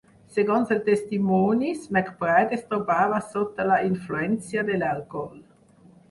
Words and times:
Segons 0.35 0.69
els 0.75 0.85
testimonis, 0.85 1.83
McBride 1.91 2.57
es 2.57 2.63
trobava 2.71 3.19
sota 3.25 3.67
la 3.73 3.77
influència 3.89 4.65
de 4.71 4.79
l'alcohol. 4.85 5.37